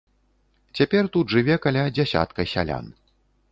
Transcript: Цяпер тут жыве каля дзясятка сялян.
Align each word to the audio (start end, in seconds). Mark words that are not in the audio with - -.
Цяпер 0.79 1.09
тут 1.17 1.35
жыве 1.35 1.59
каля 1.67 1.85
дзясятка 1.99 2.49
сялян. 2.55 2.91